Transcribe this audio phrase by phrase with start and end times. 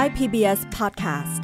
[0.00, 1.42] Thai PBS Podcast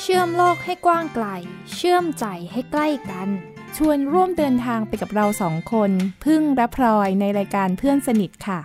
[0.00, 1.26] เชื่อมโลกให้กว้างไกล
[1.74, 3.28] เชื่อมใจให้ใกล้กัน
[3.76, 5.90] ชวนร่วมเดินทางไปกับเราสองคน
[6.24, 8.58] พึ่งและพลอยในรายการเพื่อนสนิทค่ะ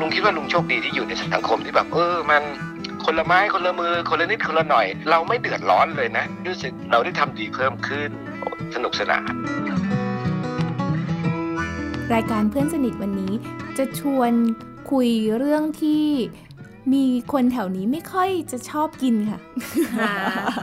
[0.00, 2.44] ลุงคิดว่าลุงโชคดีที่อยู่ในสังคมที่แบบ เออมัน
[3.08, 8.10] คนละไม้คนละมือคนละนิดคนละหน่อย เราไม่เดือดร้อนเลยนะรู้สึกเราได้ทำดีเพิ่มขึ้น
[8.40, 9.32] โอ้สนุกสนาน
[12.14, 13.32] รายการเพื่อนสนิทวันนี้
[13.78, 14.32] จะชวน
[14.90, 16.04] คุยเรื่องที่
[16.94, 19.40] มีคนแถวนี้ไม่ค่อยจะชอบกินค่ะ
[20.00, 20.12] อ่า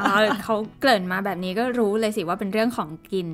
[0.02, 3.28] อ๋อเขาเกริ่นมาแบบนี้ก็รู้เลยสิว่าเป็นเรื่องของกิน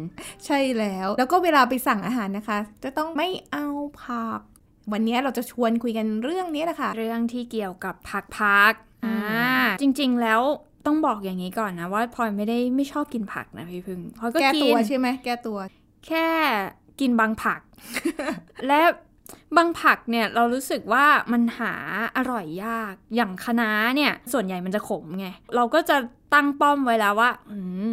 [0.46, 3.68] ใช่แล้ว แล้วก็เวลาไปสั่งอาหารนะคะ จะต้องไม่เอา
[4.04, 4.40] ผัก
[4.94, 8.74] วันนี้เราจะชวนคุยกันเรื่องนี้แหละค่ะ เรื่องที่เกี่ยวกับผักพัก
[9.06, 10.42] อือ่ามจริง ๆ แล้ว
[10.86, 15.58] ต้องบอกอย่างนี้ก่อนนะ ว่าพลอยไม่ได้ไม่ชอบกินผักนะพี่พึ่งพลอยก็แก้กิตัวนใช่ไหมแก้ตัว
[16.08, 16.28] แค่
[17.00, 17.62] กินบางผัก
[18.68, 18.82] และ
[19.58, 21.74] บางผักเนี่ยเรารู้สึกว่ามันหา
[22.18, 25.98] อร่อยยากอย่างคะน้าเนี่ย ส่วนใหญ่มันจะขมไง เราก็จะ
[26.34, 27.58] ตั้งป้อมไว้แล้วว่า อื
[27.90, 27.92] ม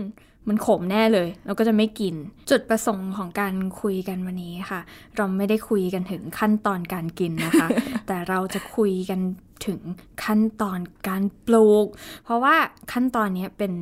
[0.48, 2.14] มันขมแน่เลย เราก็จะไม่กิน
[2.50, 4.80] จุดประสงค์ของการคุยกันวันนี้ค่ะ
[5.16, 7.68] เราไม่ได้คุยกันถึงขั้นตอนการกินนะคะ
[8.06, 9.20] แต่เราจะคุยกัน
[9.66, 9.80] ถึง
[10.24, 11.86] ขั้นตอนการปลูก
[12.24, 12.54] เพราะว่า
[12.92, 13.72] ขั้นตอนเนี้ยเป็น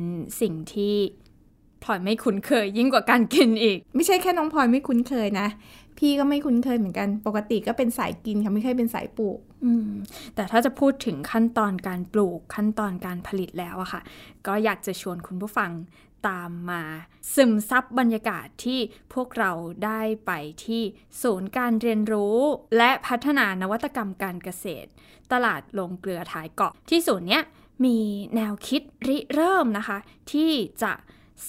[0.41, 0.93] สิ่งที่
[1.83, 5.47] พลอยไม่คุ้นเคยยิ่งกว่าการกินอีก ไม่ใช่แค่น้องพลอยไม่คุ้นเคยนะ
[5.97, 9.89] พี่ก็ไม่คุ้นเคยเหมือนกัน ปกติก็เป็นสายกินค่ะไม่เคยเป็นสายปลูกอืม
[10.35, 14.01] แต่ถ้าจะพูดถึงขั้นตอนการปลูกขั้นตอนการผลิตแล้วอะค่ะ
[14.47, 15.71] ก็อยากจะชวนคุณผู้ฟัง
[16.27, 16.83] ตามมา
[17.33, 18.79] ซึมซับบรรยากาศที่
[19.13, 19.51] พวกเรา
[19.85, 20.31] ได้ไป
[20.65, 20.83] ที่
[21.21, 22.37] ศูนย์การเรียนรู้
[22.77, 24.89] และพัฒนานวัตกรรมการเกษตร
[25.31, 27.43] ตลาดลงเกลือท้ายเกาะที่ศูนย์เนี้ย
[27.85, 27.99] มี
[28.35, 29.97] แนวคิดริเริ่มนะคะ
[30.31, 30.51] ที่
[30.83, 30.93] จะ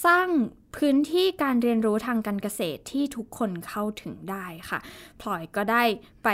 [0.05, 0.29] สร้าง
[0.77, 4.79] พื้นที่การเรียนรู้ทางการเกษตรที่ทุกคนเข้าถึงได้ค่ะ
[5.21, 5.83] พลอยก็ได้
[6.25, 6.29] ไป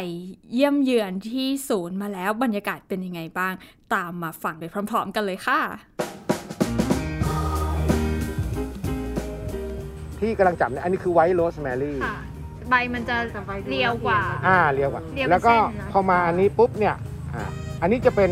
[0.52, 3.54] เยี่ยมเยือนที่ศูนย์มาแล้วบรรยากาศเป็นยังไงบ้าง
[3.94, 5.60] ตามมาฟังไปพร้อม ๆ กันเลยค่ะ
[10.22, 12.16] ที่กำลังจับเนี่ยอันนี้คือ white rosemary ค่ะ
[12.70, 13.16] ใบมันจะ
[13.70, 16.94] เรียวกว่า อ่าเรียวกว่าเรียวเป็นแล้วก็เส้นนะ พอมาอันนี้ปุ๊บเนี่ย
[17.34, 17.42] อ่า
[17.82, 18.30] อันนี้จะเป็น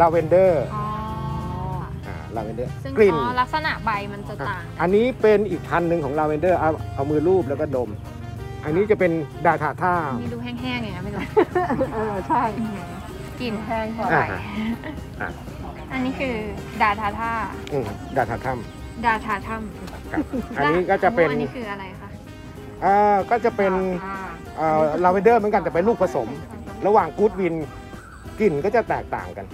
[0.00, 0.84] ลาเวนเดอร์อ๋อ
[2.06, 7.90] อ่าลาเวนเดอร์ซึ่งกลิ่น อ๋อลักษณะใบมันจะอะต่าง อันนี้เป็นอีกพันธุ์หนึ่งของลาเวนเดอร์เอาเอามือลูบแล้วก็ดม
[8.64, 9.12] อันนี้จะเป็น
[9.46, 11.20] ดาทาท่านี่ดูแห้งๆอย่างเงี้ยไม่รู้
[11.94, 12.42] เออใช่
[13.40, 14.38] กลิ่นแพงกว่าอ่าฮะ
[15.22, 15.30] อะ
[15.92, 16.34] อันนี้คือ
[16.82, 17.32] ดาทาท่า
[17.72, 17.86] อืม
[18.16, 18.54] ดาทาท่า
[19.06, 19.54] ดาทาถ้
[20.12, 22.08] ครับำอันนี้ก็จะเป็นอันนี้คืออะไรคะ
[22.84, 23.72] อ่าก็จะเป็น
[24.56, 26.28] เอ่อลาเวนเดอร์เหมือนกันแต่เป็นลูกผสม
[26.86, 27.54] ระหว่างกูดวิน
[28.38, 29.46] กลิ่นก็จะแตกต่างกัน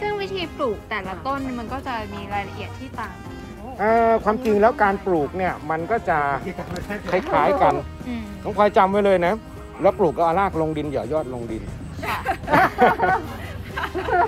[0.00, 3.32] ซึ่งวิธีปลูกแต่ละต้นมันก็จะมีรายละเอียดที่ต่างกัน
[3.80, 6.18] เอ่อความจริงแล้วการปลูกเนี่ยมันก็จะ
[7.10, 7.74] คล้ายๆกัน
[8.08, 9.34] อืมน้องพลอยจำไว้เลยนะ
[9.82, 11.62] แล้วปลูกก็เอารากลงดินเหย่อยอดลงดิน
[12.06, 12.18] ค่ะ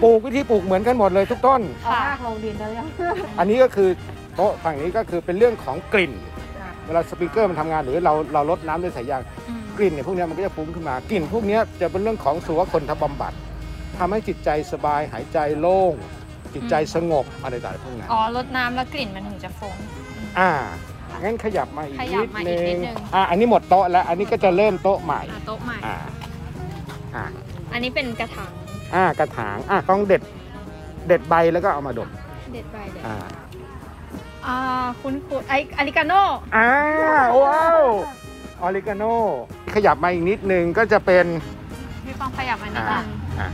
[0.02, 2.86] ปลูกวิธีปลูกเหมือนกันหมดเลยทุกต้นเอารากลงดินแล้วยัง
[3.38, 3.90] อันนี้ก็คือ
[4.36, 6.12] โต๊ะฝั่งนี้ก็คือเป็นเรื่องของกลิ่น
[6.86, 13.32] เวลาสปริงเกอร์มันทำงานหรือเราเราลดน้ำด้วยสายยางอืมกลิ่นเนี่ยพวกเนี้ยมันก็จะฟุ้งขึ้นมากลิ่นพวกเนี้ยจะเป็นเรื่องของสุวคนทบำบัด
[13.98, 15.94] ทำให้จิตใจสบายหายใจโล่ง
[16.54, 19.76] จิตใจสงบอะไรต่างๆพวกนั้นอ๋อลดน้ำแล้วกลิ่นมันถึงจะฟง
[20.38, 20.50] อ่า
[21.22, 25.96] งั้นขยับมาอีกขยันิบดมาอีนึกนิงดนึงอ่าอันนี้หมดโต๊ะแล้วอันนี้ก็จะเริ่มโต๊ะใหม่อะโต๊ะใหม่อ่า
[27.14, 27.24] อ่า
[27.72, 28.52] อันนี้เป็นกระถาง
[28.94, 30.22] อ่ากระถางอะต้องเด็ด
[31.08, 32.10] เด็ดใบแล้วก็เอามาดม
[32.52, 33.16] เด็ดใบเด็ดอ่า
[34.48, 34.58] อ่า
[35.02, 36.12] คุณคุณไออาริกาโน
[36.56, 36.68] อ่า
[37.44, 37.80] ว้าว
[38.62, 39.04] ออริกาโน
[39.74, 41.26] ขยับมาอีกนิดนึงก็จะเป็น
[42.04, 43.08] พี่ป้องขยับมานิดอ่านึง
[43.38, 43.48] อ่า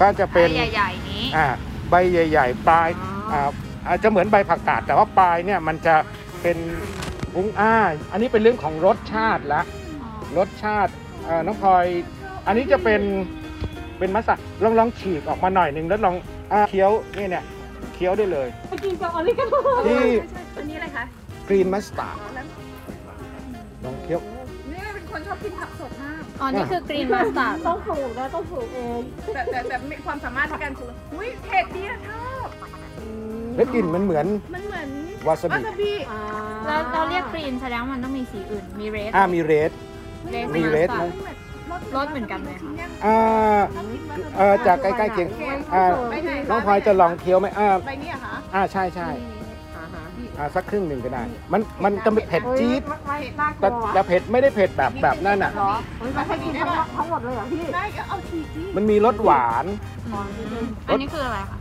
[0.00, 1.46] ก็จะเป็นใหญ่ๆนี้อ่า
[1.90, 3.50] ใบใหญ่ ๆ ปลายอ๋ออ่อ่า
[3.88, 5.94] อาจจะเหมือนใบผักกาดแต่ว่าปลายเนี่ยมันจะ
[6.42, 6.56] เป็น
[7.36, 7.74] วุ้งอ้า
[8.12, 9.62] อันนี้เป็นเรื่องของรสชาติละ
[10.02, 10.92] อ๋อรสชาติ
[11.24, 11.86] เอ่อน้องพลอย
[12.46, 13.02] อันนี้จะเป็น
[13.98, 16.16] เป็นมัสตาร์ดลองลองฉีกออกมาหน่อยหนึ่งแล้วลอง
[16.52, 17.44] อ่าเคี้ยวนี่เนี่ย
[17.96, 19.54] เคี้ยวได้เลย ไปกินกับออริกาโน
[19.86, 20.04] ที่
[20.56, 21.04] อันนี้อะไรคะ
[21.48, 22.16] green mustard
[23.84, 24.20] ลองเคี้ยว
[24.72, 29.00] นี่เป็นคนชอบกินผักสดมาก อ๋อ นี่คือกรีนมาสตาร์ดต้องปลูกนะต้องปลูกเอง
[29.34, 32.48] แต่แต่แต่มีความสามารถในการปลูกอุ้ยเผ็ดดีอะชอบ
[33.56, 34.88] แล้วกลิ่นมันเหมือนมันเหมือน
[35.26, 36.20] วาซาววาบิซาบิอ่า
[36.66, 39.70] เราเราเรียกกรีนแสดงว่ามันต้องมีสีอื่น มีเรดอ่ามีเรด
[40.30, 41.04] เรดมี red ไหม
[41.96, 42.70] รสเหมือนกันเลยค่ะ
[43.06, 43.18] อ่า
[44.36, 45.28] เออจากใกล้ๆเคียง
[45.74, 45.84] อ่า
[46.50, 49.08] น้องพลอยจะลองเคี้ยวไหมอ่าใบนี้อะคะอ่าใช่ใช่
[49.76, 50.02] อ่าฮะ
[50.38, 59.64] อ่าสักครึ่งหนึ่งก็ได้ มันมันจะไม่เผ็ดจี๊ดไม่น่ากลัแต่วแต่เผ็ดไม่ได้เผ็ดแบบแบบนั่นอะเหรอเฮ้ยมันให้กินทั้งทั้งหมดเลยเหรอพี่ได้ก็เอาฉีกดิมันมีรสหวาน
[60.88, 61.58] อันนี้คืออะไรคะ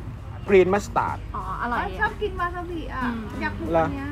[0.49, 4.09] green mustardอ๋ออร่อยชอบกินวาซาบิอะอืมอยากปลูกเหรออันเนี้ย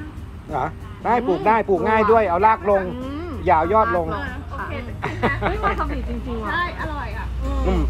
[0.51, 0.65] เหรอ
[1.05, 4.07] ได้ปลูกได้ปลูกง่ายด้วยเอารากลงอืมยาวยอดลง
[4.73, 7.25] โอเคแต่กินนะเฮ้ยวาซาบิจริงๆว่ะใช่ อร่อยอะ
[7.67, 7.81] อืม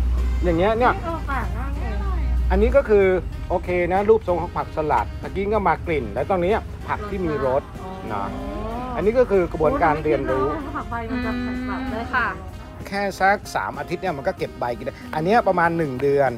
[0.44, 2.22] อย่างเงี้ยเนี่ย เออแปลกมากเลย
[2.52, 3.06] อันนี้ก็คือ
[3.50, 6.54] โอเคนะรูปทรงของผักสลัดตะกี้ก็มากลิ่น แล้วตรงนี้
[6.88, 7.64] ผักที่มีรส
[8.10, 8.28] เนาะ
[8.96, 10.46] อันนี้ก็คือกระบวนการเรียนรู้
[10.78, 12.28] ผักใบมันจะแปลกๆเลยค่ะ
[12.88, 16.32] แค่สัก 3 อาทิตย์เนี่ยมันก็เก็บใบกินได้อันเนี้ยประมาณ 1 เดือน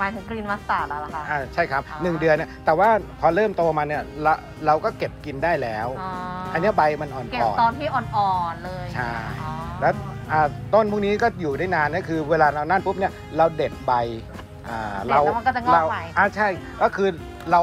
[0.00, 2.88] หมายถึงกรีนมัสตาร์ดแล้วล่ะคะ อ่าใช่ครับอ๋อ1เดือนเนี่ยแต่ว่า
[3.20, 4.34] พอเริ่มโตมาเนี่ยเรา
[4.66, 6.10] เราก็เก็บกินได้แล้วอ๋อ
[6.52, 9.10] อันเนี้ยใบมันอ่อนเก็บตอนที่อ่อนๆเลยใช่
[9.42, 9.92] อ๋อๆแล้ว
[10.32, 10.40] อ่า
[10.74, 13.92] ต้นพวกนี้ก็อยู่ได้นานนะคือ เวลาเรานั่นปุ๊บเนี่ยเราเด็ดใบ
[14.68, 16.48] อ่าเด็ดแล้วมันก็จะงอกเราใหม่ อ่าใช่
[16.82, 17.08] ก็คือ
[17.50, 17.60] เรา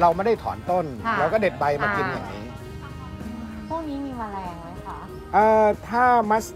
[0.00, 2.44] เราไม่ได้ถอนต้น ค่ะเราก็เด็ดใบมากินอ่า อย่างนี้
[3.68, 4.98] พวกนี้มีแมลงไหมคะ
[5.34, 6.46] เอ่อถ้ามัส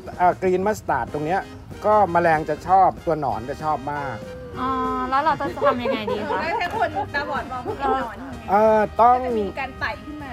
[0.42, 1.40] กรีนมัสตาร์ดตรงเนี้ย
[1.86, 4.16] ก็แมลงจะชอบตัวหนอนจะชอบมาก
[4.60, 4.70] อ๋อ
[5.10, 8.16] แล้วเราจะทำยังไงดีคะได้แค่คนตาบอดมองไม่เห็นหนอน
[8.50, 10.30] เอ่อต้องจะมีการไต่ขึ้นมา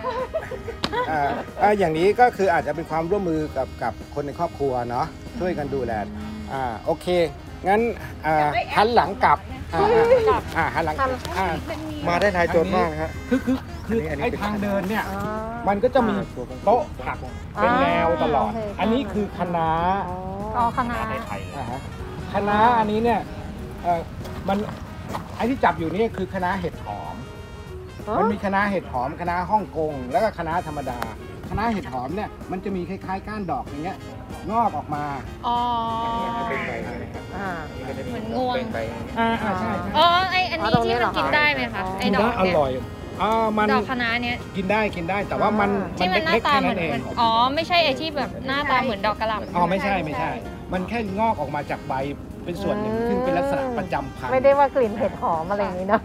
[1.07, 1.29] เอ่อ
[1.59, 5.05] เอ่ออย่างนี้ก็คืออาจจะเป็นความร่วมมือกับกับคนในครอบครัวเนาะ
[5.39, 5.93] ช่วยกันดูแล
[6.53, 7.07] อ่าโอเค
[7.67, 7.81] งั้น
[8.25, 9.37] อ่าอยากได้แอปหันหลังกลับ
[9.73, 10.95] อ่าอ่าอ่าหันหลัง
[11.37, 11.47] อ่า
[12.07, 13.57] มาได้ทายโจทย์มากฮะคือคือ
[13.87, 15.19] คืออันนี้ไอ้เป็นทางเดินเนี่ยอ๋อ
[15.67, 16.15] มันก็จะมี
[16.65, 17.17] โต๊ะผัก
[17.55, 19.69] เป็นแนวตลอดโอเคอันนี้คือคณะ
[20.57, 20.95] อ๋อคณะ
[21.57, 21.79] อ่าฮะ
[22.33, 23.19] คณะอันนี้เนี่ย
[23.83, 24.01] เอ่อ
[24.49, 24.57] มัน
[25.35, 27.15] ไอ้ที่จับอยู่นี่คือคณะเห็ดหอม
[28.17, 30.99] มันมีคณะเห็ดหอมคณะฮ่องกง แล้วก็คณะธรรมดา
[31.49, 33.97] คณะเห็ดหอมเนี่ยมันจะมีคล้ายๆก้านดอกอย่างเงี้ย
[34.51, 35.03] งอกออกมา
[35.47, 35.57] อ๋อ
[36.49, 38.79] เป็นใบนะครับอ่านี่ก็จะเหมือนงวงเป็นใบ
[39.19, 42.71] อ่าอ่าใช่ใช่อ๋อไออันนี้อ๋อตรงนี้ที่เหรมัอนคะกินได้ไหมคะไอกินดอได้กอเนี่ยร่อย
[43.21, 46.91] อ่ามันดอกคะน้าเนี้ยกินได้กินได้แต่ว่ามันที่มันหน้าเล็กๆตาแค่เหมืนั้อนนเอง
[47.21, 50.31] อ๋อไม่ใช่ไอที่แบบหน้าตาเหมือนดอกกระหล่ำอ๋อไม่ใช่ไม่ใช่
[50.73, 51.93] มันแค่งอกออกมาจากใบ
[52.45, 56.01] เป็นส่วนหนึ่งซึ่งเป็นลักษณะประจำพันธุ์ ไม่ได้ว่ากลิ่นเห็ดหอมอะไรอย่างนี้เนอะ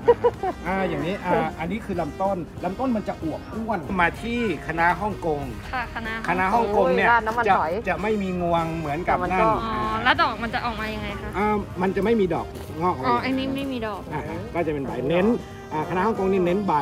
[0.66, 5.40] อ่าอย่างนี้อ่าอันนี้คือลำต้นลำต้นมันจะอวบอ้วนมาที่คณะฮ่องกง
[5.72, 12.46] ค่ะคณะคณะฮ่องกงเนี่ยโอ้ยราดน้ำมันจะหอยจะไม่มีงวงเหมือนกับแต่มันนั่นก็ อ๋อแล้วดอกมันจะออกมายังไงคะ อ่ามันจะไม่มีดอก
[12.82, 15.26] งอกออกอ๋อมาอันนี้ไม่มีดอกอ่าฮะก็จะเป็นใบเน้น
[15.72, 16.74] อ่าคณะฮ่องกงนี่เน้นใบ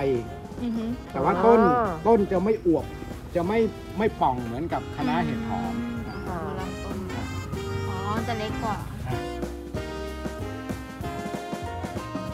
[0.63, 2.85] อือฮึแต่ว่าต้นอ๋อต้นจะไม่อวบ
[3.37, 3.59] จะไม่
[3.99, 5.75] ไม่ป่องเหมือนกับคณะเห็ดหอม
[6.29, 6.97] อ่าลำต้น
[7.89, 7.97] อ๋อ
[8.29, 8.77] จะเล็กกว่า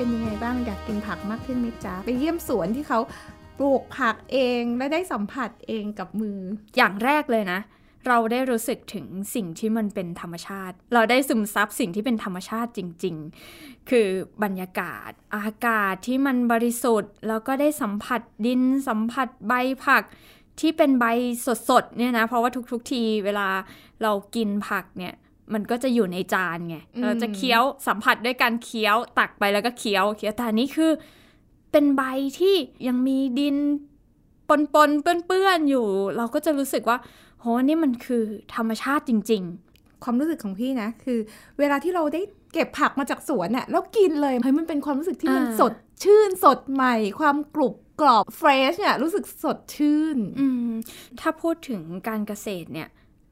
[0.02, 3.00] เป็นยังไงบ้างอยากกินผักมากขึ้นไหมจ๊ะไปเยี่ยมสวนที่เขา
[3.58, 6.38] ปลูกผักเองและได้สัมผัสเองกับมือ
[6.76, 7.60] อย่างแรกเลยนะ
[8.06, 13.16] เราได้รู้สึกถึงสิ่งที่มันเป็นธรรมชาติ เราได้ซึมซับสิ่งที่เป็นธรรมชาติจริง
[13.52, 14.08] ๆ คือ
[14.42, 19.52] บรรยากาศ อากาศที่มันบริสุทธิ์แล้วก็ได้สัมผัสดินสัมผัสใบ
[19.84, 20.02] ผัก
[20.60, 21.04] ที่เป็นใบ
[21.70, 23.48] สดๆเนี่ยนะเพราะว่าทุกๆทีเวลา
[24.02, 25.14] เรากินผักเนี่ย
[25.54, 30.90] มันก็จะอยู่ในจานไงอืมเราจะเคี้ยวสัมผัสด้วยการเคี้ยวตักไปแล้วก็เคี้ยวเคี้ยวแต่อันนี้คือ
[31.72, 32.02] เป็นใบ
[32.38, 32.54] ที่
[32.88, 33.56] ยังมีดิน
[34.48, 35.86] ปนปนๆเปื้อนๆอยู่
[36.16, 36.98] เราก็จะรู้สึกว่า
[37.40, 38.24] โหนี่มันคือ
[38.54, 39.44] ธรรมชาติจริง
[40.04, 41.18] ความรู้สึกของพี่นะ คือ
[41.58, 42.22] เวลาที่เราได้
[42.52, 45.72] เก็บผักมาจากสวนน่ะแล้วกินเลยเฮ้ยมันเป็นความรู้สึกที่มันอ่าสด
[46.04, 50.70] ชื่นสดใหม่ ความกรุบกรอบเฟรชเนี่ยรู้สึกสดชื่นๆอืม
[51.20, 52.88] ถ้าพูดถึงการเกษตรเนี่ย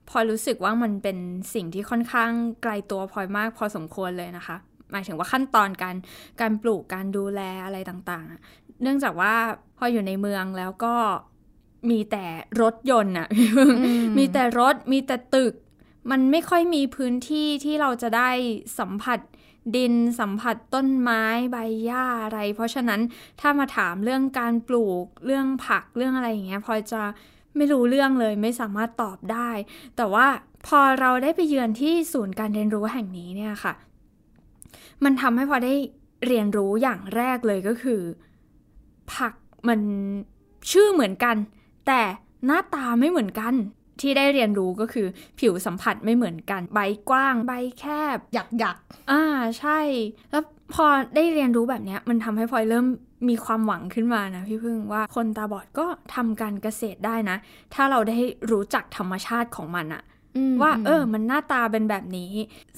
[0.09, 1.19] พลอยรู้สึกว่ามันเป็น
[1.55, 2.31] สิ่งที่ค่อนข้าง
[2.63, 4.57] ไกลตัวพลอยมากพอสมควรเลยนะคะ
[4.93, 5.97] หมายถึงว่าขั้นตอนการ
[6.41, 8.41] การปลูกการดูแลอะไรต่างๆอะ
[8.83, 9.35] เนื่องจากว่า
[9.79, 10.95] พออยู่ในเมืองแล้วก็
[11.91, 12.27] มีแต่
[12.61, 13.29] รถยนต์อะ
[14.03, 15.55] มมีแต่รถมีแต่ตึก
[16.11, 18.31] มันไม่ค่อยมีพื้นที่ที่เราจะได้
[18.79, 19.21] สัมผัส
[19.77, 23.01] ดินสัมผัสต้นไม้ใบหญ้าอะไร เพราะฉะนั้น
[23.41, 27.03] ถ้ามาถามเรื่องการปลูกเรื่องผักเรื่องอะไรอย่างเงี้ยพลอยจะ
[27.57, 29.51] ไม่รู้เรื่องเลยไม่สามารถตอบได้
[29.97, 30.27] แต่ว่า
[30.67, 33.75] พอเราได้ไปเยือนที่ศูนย์การเรียนรู้แห่งนี้เนี่ยค่ะ
[35.05, 35.75] มันทำให้พอได้
[36.27, 38.01] เรียนรู้อย่างแรกเลยก็คือ
[39.13, 39.35] ผัก
[39.69, 39.81] มัน
[40.71, 41.37] ชื่อเหมือนกัน
[41.87, 42.01] แต่
[42.47, 43.55] หน้าตาไม่เหมือนกัน
[44.01, 45.07] ที่ได้เรียนรู้ก็คือ
[45.39, 47.85] ผิวสัมผัสไม่เหมือนกัน ใบกว้าง ใบแค
[48.17, 48.77] บ หยักหยัก
[49.11, 49.23] อ่า
[49.59, 49.79] ใช่
[50.31, 52.87] แล้วพอได้เรียนรู้แบบเนี้ยมันทำให้พลอยเริ่ม
[53.29, 57.37] มีความหวังขึ้นมานะพี่พึ่งว่าคนตาบอดก็ทำการเกษตรได้นะ
[57.75, 58.19] ถ้าเราได้
[58.51, 60.03] รู้จักธรรมชาติของมันอะ
[60.51, 62.33] มว่า เออ มันหน้าตาเป็นแบบนี้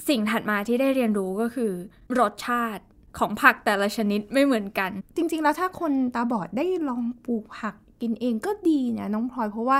[0.07, 1.71] สิ่งถัดมาที่ได้เรียนรู้ก็คือ
[2.19, 2.83] รสชาติ
[3.19, 9.77] ของผักแต่ละชนิดไม่เหมือนกัน จริง ๆ แล้วถ้าคนตาบอดได้ลองปลูกผักกินเองก็ดีนะน้องพลอยเพราะว่า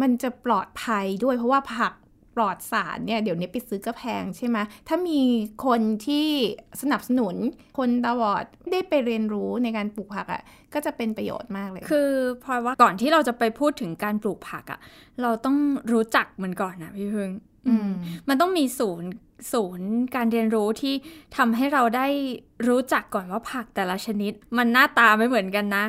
[0.00, 1.92] มันจะปลอดภัยด้วยเพราะว่าผัก
[2.36, 4.58] ปลอดสารเนี่ยเดี๋ยวนี้ไปซื้อก็แพงใช่ไหม
[4.88, 5.20] ถ้ามี
[5.66, 6.26] คนที่
[6.82, 7.34] สนับสนุน
[7.78, 10.42] คนตาบอดได้ไปเรียนรู้ในการปลูกผักอะ่ะ
[10.74, 12.10] ก็จะเป็นประโยชน์มากเลย คือ
[12.44, 14.80] พลอยว่าก่อนที่เราจะไปพูดถึงการปลูกผักอะ่ะ
[15.22, 15.56] เราต้อง
[15.92, 17.30] รู้จักมันก่อนนะพี่พึ่ง
[17.68, 17.90] อืม
[18.28, 19.10] มันต้องมีศูนย์
[19.52, 20.94] ศูนย์การเรียนรู้ที่
[21.36, 22.06] ทำให้เราได้
[22.68, 25.84] รู้จักก่อนว่าผักแต่ละชนิด มันหน้าตาไม่เหมือนกันนะ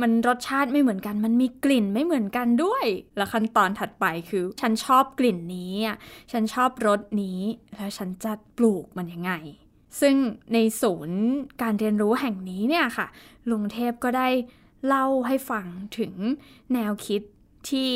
[0.00, 2.84] มันรสชาติไม่เหมือนกัน มันมีกลิ่นไม่เหมือนกันด้วย
[3.16, 5.96] แล้วขั้นตอนถัดไปคือ ฉันชอบกลิ่นนี้อะ
[6.32, 7.40] ฉันชอบรสนี้
[7.76, 9.32] แล้วฉันจะปลูกมันยังไง
[10.00, 10.16] ซึ่ง
[10.52, 11.22] ในศูนย์
[11.62, 13.06] การเรียนรู้แห่งนี้เนี่ยค่ะ
[13.50, 14.28] ลุงเทพก็ได้
[14.86, 15.66] เล่าให้ฟัง
[15.98, 16.14] ถึง
[16.72, 17.22] แนวคิด
[17.70, 17.92] ที่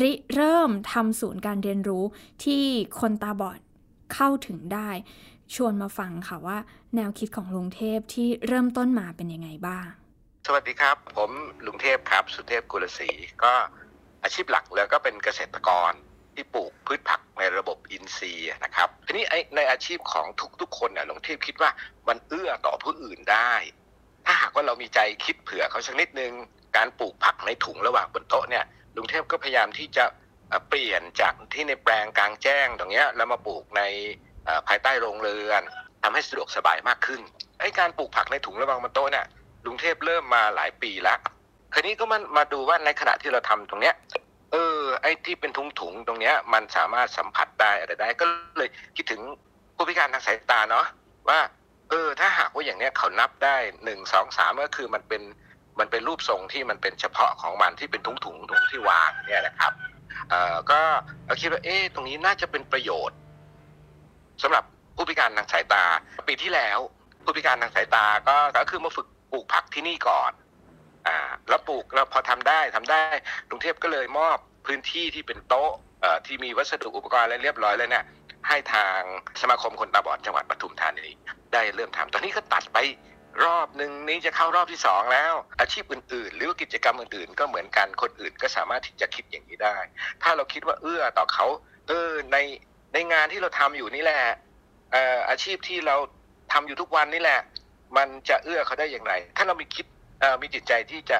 [0.00, 2.04] ริเริ่มทำศูนย์การเรียนรู้
[2.44, 2.62] ที่
[3.00, 3.60] คนตาบอด
[4.14, 4.90] เข้าถึงได้
[5.54, 6.58] ชวนมาฟังค่ะว่า
[6.96, 9.86] แนวคิดของลุงเทพที่เริ่มต้นมาเป็นยังไงบ้าง
[10.48, 11.30] สวัสดีครับ ผม
[11.66, 13.10] ลุงเทพครับ สุเทพกุลศรี
[13.44, 13.52] ก็
[14.22, 15.92] อาชีพหลักแล้วก็เป็นเกษตรกร
[16.34, 20.26] ที่ปลูกพืชผักในระบบอินทรีย์นะครับทีนี้ไอ้ในอาชีพของ
[20.60, 21.70] ทุกๆคนเนี่ยลุงเทพคิดว่า
[22.08, 23.52] มันเอื้อต่อผู้อื่นได้
[24.26, 26.32] ถ้าหากว่าเรามีใจคิดเผื่อเขาสักนิดนึง
[26.76, 28.64] การปลูกผักในถุงระหว่างบนโต๊ะเนี่ย
[28.96, 30.04] ลุงเทพก็พยายามที่จะ
[30.68, 33.82] เปลี่ยนจากที่ในแปลงกลางแจ้งตรงเนี้ยแล้วมาปลูกใน
[34.68, 35.62] ภายใต้โรงเรือน
[36.02, 37.20] ทำให้สะดวกสบายมากขึ้น
[37.60, 39.26] ไอ้การปลูกผักในถุงระหว่างบนโต๊ะเนี่ย
[39.66, 41.18] ลุงเทพเริ่มมาหลายปีแล้ว
[41.72, 43.94] คราวนี้ก็มันมาดูว่าในขณะที่เราทำตรงเนี้ย
[44.52, 48.24] เออ ไอ้ที่เป็นถุงๆตรงเนี้ย มันสามารถสัมผัสได้อะไรได้ก็
[48.58, 49.20] เลยคิดถึง
[49.76, 50.86] ผู้พิการทางสายตาเนาะ
[51.28, 51.40] ว่า
[51.90, 55.22] เออ ถ้าหากว่าอย่างเนี้ยเขานับได้หนึ่งสองสามก็คือมันเป็น
[55.78, 59.72] มันเป็นรูปทรงที่มันเป็นเฉพาะของมันที่เป็นถุงถุงถุงที่วางเนี่ยนะครับ
[60.30, 60.80] เอ่อ ก็
[61.26, 63.18] เราคิดว่า เอ๊ะ ตรงนี้น่าจะเป็นประโยชน์
[64.42, 64.64] สำหรับ
[64.96, 65.84] ผู้พิการทางสายตา
[66.28, 66.78] ปีที่แล้ว
[67.24, 70.32] ผู้พิการทางสายตาก็ก็คือมาฝึก ลูกผักที่นี่ก่อน
[71.06, 71.16] อ่า
[71.48, 73.02] แล้วปลูกแล้วพอทำได้ทำได้
[73.48, 74.36] กรุงเทพก็เลยมอบ
[74.66, 75.72] พื้นที่ที่เป็นโต๊ะ
[76.26, 78.04] ที่มีวัสดุอุปกรณ์อะไรเรียบร้อยแล้วเนี่ย
[78.48, 78.98] ให้ทาง
[79.40, 81.08] สมาคมคนตาบอดจังหวัดปทุมธานี
[81.52, 82.78] ได้เริ่มทำตอนนี้ก็ตัดไป
[83.44, 89.76] รอบหนึ่งนี้จะเข้ารอบที่สองแล้ว อาชีพอื่นๆ หรือกิจกรรมอื่นๆ ก็เหมือนกันคนอื่นก็สามารถที่จะคิดอย่างนี้ได้
[90.22, 91.46] ถ้าเราคิดว่าเอื้อต่อเขา
[91.88, 92.36] เออใน
[92.92, 94.22] ในงานที่เราทำอยู่นี่แหละ
[94.94, 95.96] อออาชีพที่เรา
[96.52, 97.40] ทำอยู่ทุกวันนี่แหละ
[97.96, 99.86] มันจะเอื้อเขาได้อย่างไร ถ้าเรามีคิด
[100.42, 101.18] มีจิตใจที่จะ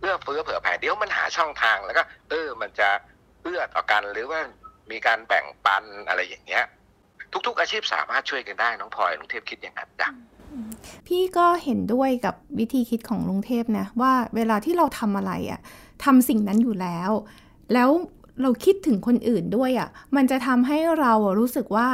[0.00, 2.88] เอื้อเฟื้อเผื่อแผ่เดี๋ยวมันหาช่องทางแล้วก็ เออ มันจะ
[3.42, 4.40] เอื้อต่อกันหรือว่า
[4.90, 6.64] มีการแบ่งปันอะไรอย่างเงี้ย
[7.46, 10.08] ทุก ๆ อาชีพสามารถช่วยกันได้น้องพลอยลุงเทพคิดอย่างนั้นจ้ะ
[11.06, 15.60] พี่ก็เห็นด้วยกับวิธีคิดของลุงเทพนะว่าเวลาที่เราทำอะไรอะ
[16.04, 17.10] ทำสิ่งนั้นอยู่แล้ว
[17.74, 17.90] แล้ว
[18.42, 21.88] เราคิดถึงคนอื่นด้วยอะมันจะทำให้เรารู้สึกว่า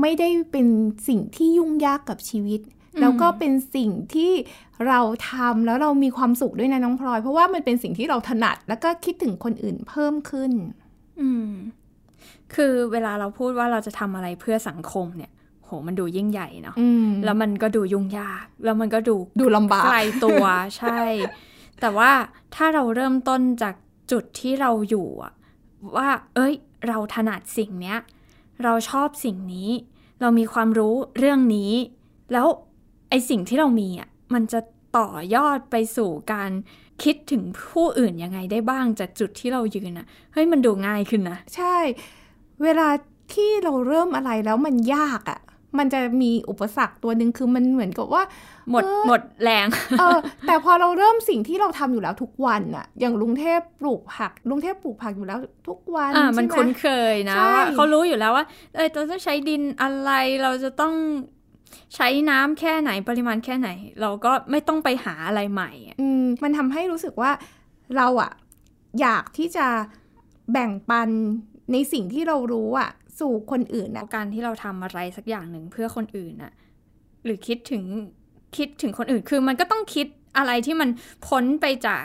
[0.00, 0.66] ไม่ได้เป็น
[1.08, 2.60] สิ่งที่ยุ่งยากกับชีวิต
[3.00, 4.32] แล้วก็เป็นสิ่งที่
[4.88, 10.52] เราทำแล้วเรามีความสุขด้วยนะน้องพลอย เพราะว่ามันเป็นสิ่งที่เราถนัด แล้วก็คิดถึงคนอื่นเพิ่มขึ้น
[11.20, 11.50] อืม
[12.54, 15.32] คือเวลาเราพูดว่าเราจะทำอะไรเพื่อสังคมเนี่ย
[15.64, 20.44] โหมันดูยิ่งใหญ่เนาะอืมแล้วมันก็ดูยุ่งยาก แล้วมันก็ดูดูลำบากไกลตัว
[20.78, 21.00] ใช่
[21.80, 22.10] แต่ว่า
[22.54, 23.74] ถ้าเราเริ่มต้นจาก
[24.12, 25.32] จุดที่เราอยู่อะ
[25.96, 26.54] ว่า เอ้ย
[26.88, 27.98] เราถนัดสิ่งเนี้ย
[28.64, 29.70] เราชอบสิ่งนี้
[30.20, 31.72] เรามีความรู้เรื่องนี้
[32.32, 32.46] แล้ว
[33.10, 34.60] ไอสิ่งที่เรามีอะมันจะ
[34.98, 36.50] ต่อยอดไปสู่การ
[37.02, 41.76] คิดถึงผู้อื่นยังไงได้บ้างจากจุดที่เรายืนอะเฮ้ยมันดูง่ายขึ้นนะใช่
[42.62, 42.88] เวลา
[43.34, 45.40] ที่เราเริ่มอะไรแล้วมันยากอะ่ะ
[45.78, 48.22] มันจะมีอุปสรรคตัวหนึ่งคือมันเหมือนกับว่า
[48.70, 49.66] หมดเออหมดแรง
[49.98, 55.38] เออแต่พอเราเริ่มสิ่งที่เราทำอยู่แล้วทุกวันอะอย่างลุงเทพปลูกผักลุงเทพปลูกผักอยู่แล้ว
[55.68, 58.44] ทุกวันอ่ามันใช่ไหคุ้นเคยนะใช่ว่าเขารู้อยู่แล้วว่า
[58.76, 60.10] เออเราจะใช้ดินอะไร
[60.42, 60.94] เราจะต้อง
[61.94, 63.68] ใช้น้ำแค่ไหนปริมาณแค่ไหน
[64.00, 67.30] เราก็ไม่ต้องไปหาอะไรใหม่อะอืมมันทำให้รู้สึกว่า
[67.96, 68.32] เราอะ
[69.00, 69.66] อยากที่จะ
[70.52, 71.10] แบ่งปัน
[71.72, 76.52] ในสิ่งที่เรารู้อะสู่คนอื่นแล้อะวการที่เราทำอะไรสักอย่างหนึ่งเพื่อคนอื่นน่ะ
[77.24, 77.82] หรือคิดถึง
[78.56, 80.06] คิดถึงคนอื่นคือมันก็ต้องคิด
[80.36, 80.88] อะไรที่มัน
[81.26, 82.04] พ้นไปจาก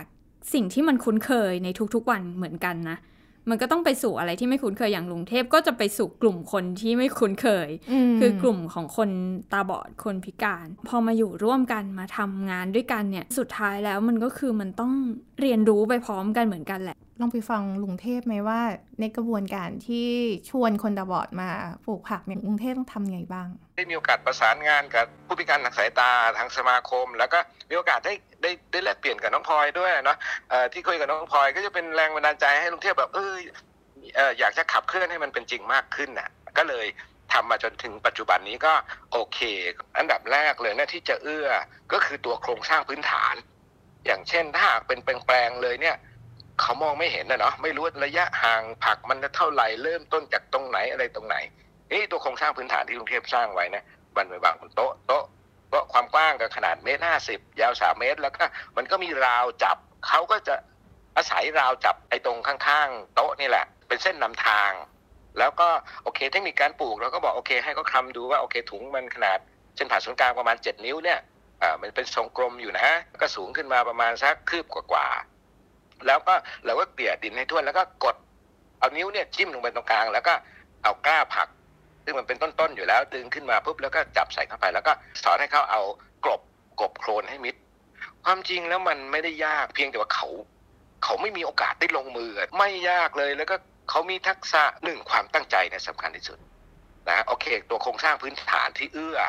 [0.53, 2.98] สิ่งที่มันคุ้นเคยในทุกๆวันเหมือนกันนะ
[3.50, 7.70] มันก็ต้องไปสู่อะไรที่ไม่คุ้นเคยอย่างลุงเทพก็จะไปสู่กลุ่มคนที่ไม่คุ้นเคย
[8.14, 9.10] มคือกลุ่มของคน
[9.52, 14.92] ตาบอดคนพิการ พอมาอยู่ร่วมกันมาทำงานด้วยกันเนี่ยสุดท้ายแล้วมันก็คือมันต้อง
[15.42, 18.62] เรียนรู้ไปพร้อมกันเหมือนกันแหละลองไปฟังลุงเทพไหมว่า
[19.00, 20.10] ในกระบวนการที่
[20.50, 21.50] ชวนคนตาบอดมา
[21.86, 27.39] ปลูกผักเนี่ยลุงเทพต้องทำไงบ้าง ได้มีโอกาสประสานงานกับผู้พิการทางสายตาทางสมาคม แล้วก็
[27.70, 30.17] มีโอกาสได้ได้ได้แลกเปลี่ยนกับน้องพลอยด้วยเนาะ
[30.74, 33.36] ที่คุยกับน้องพลอยก็จะเป็นแรงบันดาลใจให้ลุงเทพแบบเออ
[34.39, 36.86] อยากจะขับเคลื่อนให้มันเป็นจริงมากขึ้นน่ะ ก็เลย
[37.34, 38.74] ทำมาจนถึงปัจจุบันนี้ก็
[39.12, 39.39] โอเค
[39.98, 41.48] อันดับแรกเลยเนี่ยที่จะเอื้อ
[41.91, 43.36] ก็คือตัวโครงสร้างพื้นฐาน
[44.05, 45.96] อย่างเช่นถ้าหากเป็นแปลงเลยเนี่ย
[46.62, 51.36] เขามองไม่เห็นนะเนาะไม่รู้ระยะห่างผักมันจะเท่าไหร่เริ่มต้นจากตรงไหนอะไรตรงไหน
[51.91, 53.83] นี่ตัวโครงสร้างพื้นฐานที่กรุงเทพสร้างไว้นะ
[54.17, 55.24] มันไปวางบนโต๊ะโต๊ะ
[55.69, 58.43] โต๊ะความกว้างกับขนาดเมตรห้าสิบยาวสามเมตร แล้วก็
[58.77, 60.55] มันก็มีราวจับเขาก็จะ
[61.17, 64.72] อาศัยราวจับไอ้ตรงข้างๆ โต๊ะนี่แหละ เป็นเส้นนำทาง
[65.39, 65.67] แล้วก็
[66.03, 69.39] โอเคเทคนิคการปลูกเราก็บอกโอเค ให้เขาคำดูว่าโอเคถุงมันขนาด
[69.75, 71.19] เส้นผ่าศูนย์กลางประมาณ 7 นิ้วเนี่ย
[71.62, 72.88] อ่ามันเป็นทรงกลมอยู่นะ
[73.22, 75.33] ก็สูงขึ้นมาประมาณสักคืบกว่าๆ
[76.08, 76.34] แล้วก็
[76.66, 78.16] เราก็เกลี่ยดินให้ทั่วแล้วก็กด
[78.80, 80.34] เอานิ้วเนี่ยจิ้มลงไปตรงกลาง แล้วก็
[80.84, 81.48] เอากล้าผัก
[82.04, 85.82] ซึ่งมันเป็นต้นๆอยู่แล้ว ดึงขึ้นมาปุ๊บแล้วก็จับใส่เข้าไป แล้วก็สอนให้เขาเอา
[86.26, 86.42] กลบ
[86.82, 87.56] กบโคลนให้มิด
[88.26, 90.28] ความจริงแล้วมันไม่ได้ยากเพียงแต่ว่าเขา
[91.04, 93.56] เขาไม่มีโอกาสได้ลงมือ ไม่ยากเลยแล้วก็
[93.90, 96.38] เขามีทักษะหนึ่งความตั้งใจเนี่ยสำคัญที่สุด
[97.10, 99.20] นะโอเค ตัวโครงสร้างพื้นฐานที่เอื้อ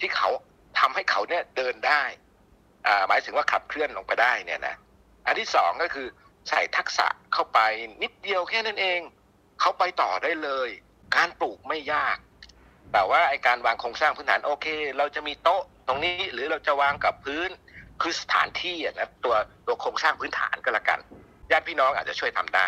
[0.00, 0.30] ที่เขา
[0.78, 2.02] ทำให้เขาเนี่ยเดินได้
[2.86, 4.74] อ่าหมายถึงว่าขับเคลื่อนลงไปได้เนี่ยนะ
[5.26, 6.06] อันที่สองก็คือ
[6.48, 7.58] ใส่ทักษะเข้าไป
[8.02, 9.00] นิดเดียวแค่นั้นเอง
[9.60, 10.68] เขาไปต่อได้เลย
[11.16, 12.16] การปลูกไม่ยาก
[12.92, 14.66] แต่ว่าไอการวางโครงสร้างพื้นฐานโอเค
[14.98, 17.48] เราจะมีโต๊ะตรงนี้หรือเราจะวางกับพื้น
[18.02, 19.34] คือสถานที่นะตัว
[19.66, 20.98] ตัวโครงสร้างพื้นฐานก็แล้วกัน
[21.50, 22.66] ญาติพี่น้องอาจจะช่วยทำได้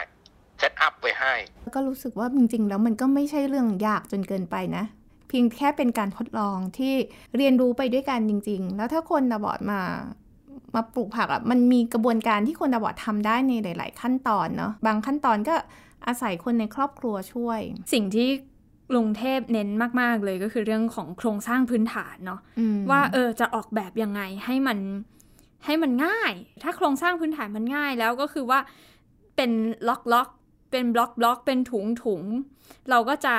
[0.59, 1.35] เซตอัพไว้ให้
[1.75, 4.85] ก็รู้สึกว่าจริงๆ แล้วมันก็ไม่ใช่เรื่องยากจนเกินไปนะ
[5.29, 6.95] เพียงแค่เป็นการทดลองที่
[7.37, 9.81] เรียนรู้ไปด้วยกันจริง ๆ แล้วถ้าคนตาบอดมา
[10.77, 15.55] มาปลูกผักอะ่ะมันมีกระบวนการที่คนตาบอดทำได้ในหลาย ๆ ขั้นตอนเนาะบางขั้นตอนก็
[16.07, 17.61] อาศัยคนในครอบครัวช่วย
[17.93, 18.29] สิ่งที่
[18.91, 19.69] กรุงเทพเน้น
[20.01, 24.79] มาก ๆ เลยก็คือเรื่องของโครงสร้างพื้นฐานเนาะอืมว่าเออจะออกแบบยังไงให้มัน
[25.65, 28.61] ให้มันง่าย ถ้าโครงสร้างพื้นฐานมันง่ายแล้วก็คือว่า
[29.37, 29.51] เป็น
[29.89, 30.29] ล็อกล็อก
[30.71, 32.23] เป็นบล็อกบล็อกเป็นถุงถุง
[32.91, 33.35] เราก็จะ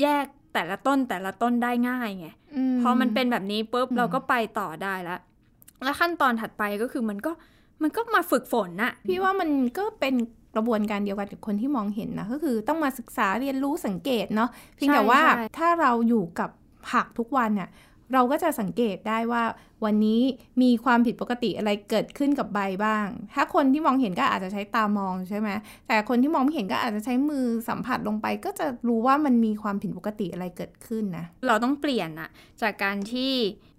[0.00, 2.28] แยกแต่ละต้นแต่ละต้นได้ง่ายไง
[2.72, 5.20] มพอมันเป็นแบบนี้ปุ๊บอืมเราก็ไปต่อได้แล้ว
[5.84, 7.32] แล้วขั้นตอนถัดไปก็คือมันก็
[7.82, 10.14] มันก็มาฝึกฝนน่ะพี่ว่ามันก็เป็น
[10.56, 16.50] กระบวนการเดียวกันกับคนที่มองเห็นนะก็คือต้องมาศึกษาเรียนรู้สังเกตเนาะเพียงแต่ว่าใช่ถ้าเราอยู่กับ
[16.90, 17.70] ผักทุกวันน่ะ
[18.12, 19.42] เราก็จะสังเกตได้ว่า
[19.84, 20.20] วันนี้
[20.62, 25.48] มีความผิดปกติอะไรเกิดขึ้นกับใบบ้าง ถ้าคนที่มองเห็นก็อาจจะใช้ตามองใช่ไหม
[25.88, 32.28] แต่คนที่มองไม่เห็นก็อาจจะใช้มือสัมผัสลงไป ก็จะรู้ว่ามันมีความผิดปกติอะไรเกิดขึ้นนะ เราต้องเปลี่ยนอะ
[32.62, 33.32] จากการที่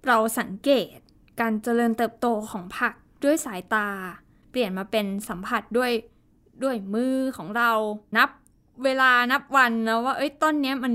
[0.07, 0.97] เราสังเกต
[1.39, 2.93] การเจริญเติบโตของผัก
[3.23, 3.87] ด้วยสายตา
[4.51, 5.91] เปลี่ยนมาเป็นสัมผัสด้วย
[6.63, 7.71] ด้วยมือของเรา
[8.17, 8.29] นับ
[8.83, 10.93] เวลานับวันนะว่า เอ้ยต้นเนี้ยมัน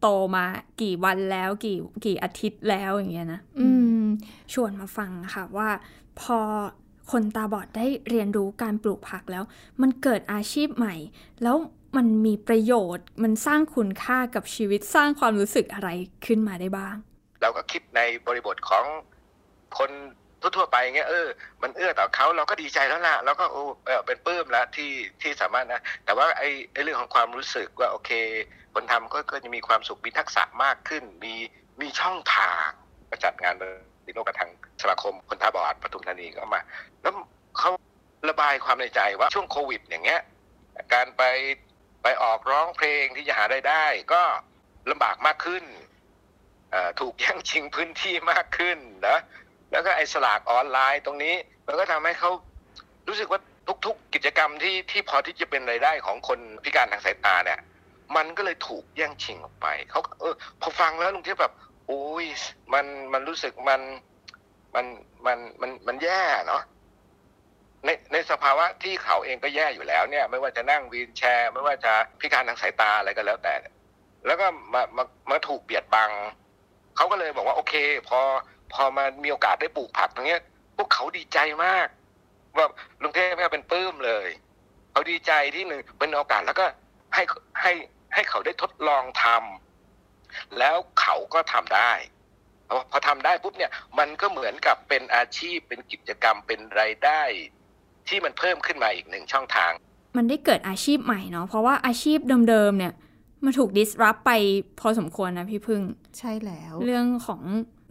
[0.00, 0.44] โตมา
[0.80, 3.68] กี่วันแล้วกี่กี่อาทิตย์แล้วอย่างเงี้ยนะอื
[4.02, 4.04] ม
[4.52, 5.68] ชวนมาฟังค่ะว่า
[6.20, 6.38] พอ
[7.10, 9.44] คนตาบอดได้เรียนรู้การปลูกผักแล้ว
[9.80, 10.94] มันเกิดอาชีพใหม่
[11.42, 11.56] แล้ว
[11.96, 15.88] มันมีประโยชน์ มันสร้างคุณค่ากับชีวิตสร้างความรู้สึกอะไร
[16.26, 16.96] ขึ้นมาได้บ้าง
[17.40, 18.84] เราก็คิดในบริบทของ
[19.78, 19.90] คน
[20.40, 21.28] ทั่วๆไปเงี้ยเออ
[21.62, 24.90] มันเอื้อต่อเขาเราก็ดีใจแล้วล่ะเราก็โอ้เออเป็นปลื้มล้วที่
[25.22, 28.10] ที่สามารถนะ แต่ว่าไอ้ไอ้เรื่องของความรู้สึกว่าโอเค
[28.74, 31.34] คนทำก็ก็จะมีความสุขมีทักษะมากขึ้น มี
[31.80, 32.68] มีช่องทาง
[33.10, 33.54] ก็จัดงาน
[34.06, 34.50] ดิโลกระทาง
[34.82, 36.60] สมาคมคนตาบอดปทุมธานีก็มา
[37.02, 37.14] แล้ว
[37.58, 37.70] เขา
[38.28, 40.20] ระบายความในใจว่าช่วงโควิด อย่างเงี้ย
[40.94, 41.22] การไป
[42.02, 44.22] ไปออกร้องเพลงที่จะหารายได้ ก็
[44.90, 45.64] ลำบากมากขึ้น
[47.00, 48.78] ถูกแย่งชิงพื้นที่มากขึ้น
[49.08, 49.18] นะ
[49.72, 51.34] แล้วก็ไอ้สลากออนไลน์ตรงนี้
[51.66, 52.30] มันก็ทำให้เขา
[53.08, 53.40] รู้สึกว่า
[53.86, 57.60] ทุก ๆ กิจกรรมที่ที่พอที่จะเป็นรายได้ของคนพิการทางสายตาเนี่ย
[58.16, 61.54] มันก็เลยถูกแย่งชิงออกไปเขาเออพอฟังแล้วลุงเทียบแบบ
[61.86, 62.26] โอ้ย
[62.72, 63.80] มันมันรู้สึกมัน
[64.74, 64.86] มัน
[65.26, 66.62] มันมันมันแย่เนาะ
[67.84, 73.54] ในในสภาวะที่เขาเองก็แย่อยู่แล้วเนี่ย ไม่ว่าจะนั่งวีลแชร์ ไม่ว่าจะพิการทางสายตาอะไรก็แล้วแต่
[74.26, 76.10] แล้วก็มามามาถูกเบียดบัง
[76.96, 77.74] เขาก็เลยบอกว่าโอเค
[78.08, 78.20] พอ
[78.72, 80.40] พอมามีโอกาสได้ปลูกผักตรงเนี้ย
[80.76, 81.86] พวกเขาดีใจมาก
[82.56, 82.66] ว่า
[83.02, 84.28] ลุงเทพเนี่ยเป็นปลื้มเลย
[84.90, 86.66] เขาดีใจที่หนึ่งเป็นโอกาสแล้วก็
[87.14, 87.22] ให้
[87.60, 87.72] ให้
[88.14, 91.92] ให้เขาได้ทดลองทำแล้วเขาก็ทำได้
[92.68, 97.22] พอพอทำได้ปุ๊บเนี่ย มันก็เหมือนกับเป็นอาชีพเป็นกิจกรรมเป็นรายได้
[98.08, 99.72] ที่มันเพิ่มขึ้นมาอีกหนึ่งช่องทาง
[100.16, 102.92] มันได้เกิดอาชีพใหม่เนาะเพราะว่าอาชีพเดิมๆเนี่ย
[103.44, 104.30] มันถูก disrupt ไป
[104.80, 105.82] พอสมควรนะพี่พึ่ง
[106.18, 107.42] ใช่แล้ว เรื่องของ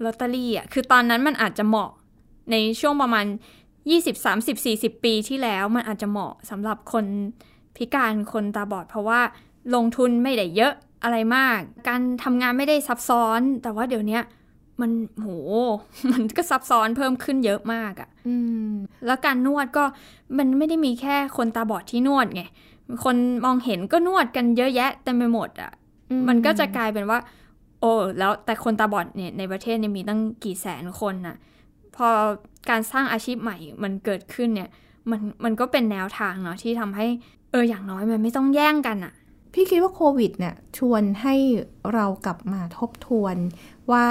[0.03, 1.91] ลอตเตอรี่อะคือตอนนั้นมันอาจจะเหมาะ
[2.51, 3.25] ในช่วงประมาณ
[3.75, 7.05] 20 30 40 ปีที่แล้วมันอาจจะเหมาะสำหรับคน
[7.75, 9.19] พิการคนตาบอด เพราะว่า
[9.75, 14.23] ลงทุนไม่ได้เยอะอะไรมาก การทำงานไม่ได้ซับซ้อน แต่ว่าเดี๋ยวเนี้ย
[14.81, 15.27] มันโห
[16.12, 18.36] มันก็ซับซ้อนเพิ่มขึ้นเยอะมากอะ อื
[18.69, 18.71] ม
[19.05, 19.83] แล้วการนวดก็
[20.38, 22.43] มันไม่ได้มีแค่คนตาบอดที่นวดไง
[23.03, 25.71] คนมองเห็นก็นวดกันเยอะแยะเต็มไปหมดอะ
[26.10, 27.19] อืมมันก็จะกลายเป็นว่า
[27.79, 31.35] โอ้แล้วแต่คนตาบอดเนี่ยในประเทศเนี่ยมีตั้งกี่แสนคนน่ะ
[31.95, 32.07] พอ
[32.69, 34.69] การสร้างอาชีพใหม่มันเกิดขึ้นเนี่ย
[35.11, 37.07] มันมันก็เป็นแนวทางเนาะที่ทำให้
[37.51, 39.13] เอออย่างน้อยมันไม่ต้องแย่งกันอะ
[39.53, 41.35] พี่คิดว่าโควิดเนี่ยชวนให้
[41.93, 43.35] เรากลับมาทบทวน
[43.91, 44.05] ว่า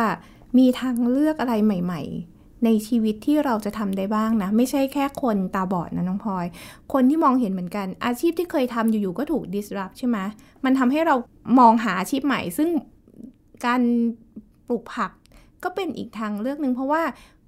[0.58, 6.46] มีทางเลือกอะไรใหม่ๆ ในชีวิตที่เราจะทำได้บ้างนะ ไม่ใช่แค่คนตาบอดนะน้องพลอย
[6.92, 10.18] คนที่มองเห็นเหมือนกัน อาชีพที่เคยทำอยู่ๆก็ถูก disrupt ใช่ไหม
[10.64, 11.14] มันทำให้เรา
[11.58, 12.68] มองหาอาชีพใหม่ ซึ่ง
[13.64, 13.80] การ
[14.68, 15.10] ปลูกผัก
[15.64, 17.02] ก็เป็นอีกทางเลือกหนึ่งเพราะว่า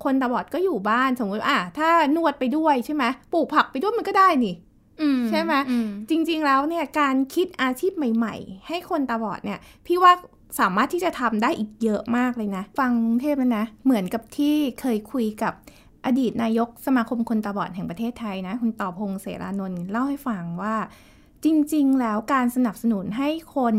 [0.05, 4.55] คนตาบอดก็อยู่บ้านสมมติอะถ้านวดไปด้วยใช่ไหมปลูกผักไปด้วยมันก็ได้นี่
[5.01, 5.77] อืมใช่ไหมอื
[6.11, 10.13] จริง ๆ แล้วเนี่ยการคิดอาชีพใหม่ ๆ ให้คนตาบอดเนี่ย พี่ว่า
[10.61, 15.53] สามารถที่จะทำได้อีกเยอะมากเลยนะ ฟังเทพแล้วนะ เหมือนกับที่เคยคุยกับ
[16.07, 20.75] อดีตนายกสมาคมคนตาบอดแห่งประเทศไทยนะ คุณต่อพงษ์เสรานนท์เล่าให้ฟังว่า
[21.45, 23.75] จริง ๆ แล้วการสนับสนุนให้คน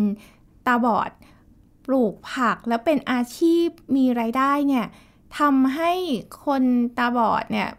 [0.68, 1.14] ตาบอดป
[1.92, 4.86] ลูกผักแล้วเป็นอาชีพมีรายได้เนี่ย
[5.40, 5.92] ทำให้
[6.46, 6.64] คน
[6.98, 7.70] ตาบอดเนี่ย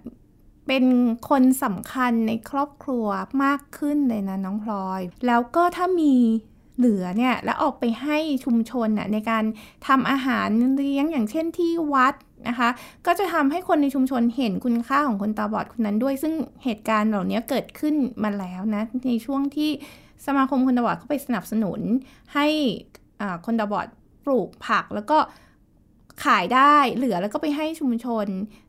[0.66, 0.84] เป็น
[1.28, 3.06] คนสำคัญในครอบครัว
[3.44, 6.14] มากขึ้นเลยนะน้องพลอย แล้วก็ถ้ามี
[6.76, 9.44] เหลือเนี่ยแล้วออกไปให้ชุมชนน่ะในการ
[9.88, 12.14] ทำอาหารเลี้ยงอย่างเช่นที่วัด
[12.48, 12.68] นะคะ
[13.06, 19.70] ก็จะทำให้คนในชุมชนเห็นคุณค่าของคนตาบอดคนนั้นด้วย ซึ่งเหตุการณ์เหล่านี้เกิดขึ้นมาแล้วนะในช่วงที่
[20.26, 21.80] สมาคมคนตาบอดเข้าไปสนับสนุน
[22.34, 22.46] ให้
[23.46, 23.86] คนตาบอด
[24.24, 25.18] ปลูกผักแล้วก็
[26.24, 28.26] ขายได้เหลือแล้วก็ไปให้ชุมชน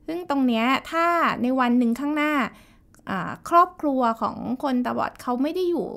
[0.08, 1.06] ซึ่งตรงเนี้ยถ้า
[1.44, 2.34] ในวันหนึ่งข้างหน้า
[3.50, 5.90] ครอบครัวของคนตาบอดเขาไม่ได้อยู่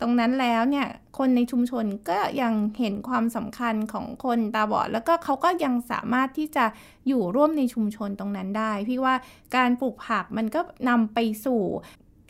[0.00, 0.86] ตรงนั้นแล้วเนี่ย
[1.18, 6.64] คนในชุมชนก็ยังเห็นความสำคัญของคนตาบอด แล้วก็เขาก็ยังสามารถที่จะ
[7.08, 9.14] อยู่ร่วมในชุมชนตรงนั้นได้ พี่ว่า
[9.56, 11.62] การปลูกผักมันก็นำไปสู่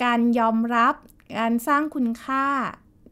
[0.05, 0.94] การยอมรับ
[1.38, 2.44] การสร้างคุณค่า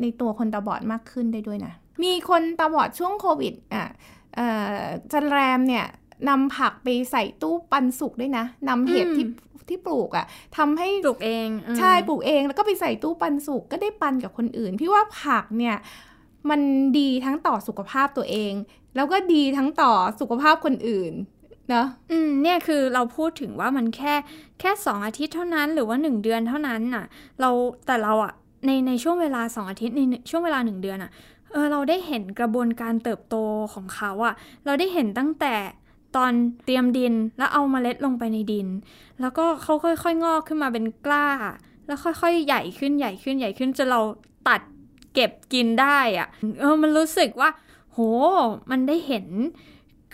[0.01, 3.87] ในตัวคนตาบอดมากขึ้นได้ด้วยนะ มีคนตาบอดช่วงโควิดอะ
[4.35, 4.47] เอ่
[4.81, 4.83] อ
[5.13, 5.87] จันแรมเนี่ย
[6.29, 9.27] นำผักไปใส่ตู้ปันสุกด้วยนะนำเห็ดที่
[9.69, 15.77] ที่ปลูกอะ่ะทำให้ปลูกเองอืมใช่ปลูกเองแล้วก็ไปใส่ตู้ปันสุกก็ได้ปันกับคนอื่น พี่ว่าผักเนี่ย
[16.51, 16.61] มัน
[16.99, 18.53] ดีทั้งต่อสุขภาพตัวเอง
[18.97, 21.13] แล้วก็ดีทั้งต่อสุขภาพคนอื่น
[21.71, 24.15] เนาะอืมเนี่ยคือเราพูดถึงว่ามันแค่
[24.61, 27.05] แค่สองอาทิตย์เท่านั้นหรือว่าหนึ่งเดือนเท่านั้นน่ะ
[27.41, 27.51] เรา
[27.87, 28.33] แต่เราอะ
[28.67, 31.11] ในในช่วงเวลาสองอาทิตย์ในช่วงเวลาหนึ่งเดือนอะ
[31.53, 33.37] เออเราได้เห็นกระบวนการเติบโต
[33.75, 34.35] ของเขาอะ
[34.65, 35.55] เราได้เห็นตั้งแต่
[36.17, 36.33] ตอน
[36.65, 38.69] เตรียมดินแล้วเอาเมล็ดลงไปในดิน
[39.21, 41.29] แล้วก็เขาค่อยๆงอกขึ้นมาเป็นกล้า
[41.87, 44.01] แล้วค่อยๆ ใหญ่ขึ้นใหญ่ขึ้นใหญ่ขึ้นจนเรา
[44.49, 44.61] ตัด
[45.15, 46.29] เก็บกินได้อะ
[46.61, 47.51] เออมันรู้สึกว่า
[47.93, 47.99] โห
[48.71, 49.27] มันได้เห็น